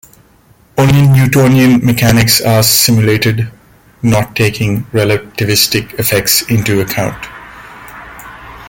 [0.79, 3.51] Only Newtonian mechanics are simulated,
[4.01, 7.23] not taking relativistic effects into account.